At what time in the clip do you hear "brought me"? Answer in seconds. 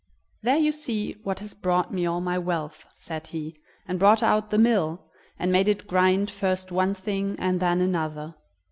1.53-2.07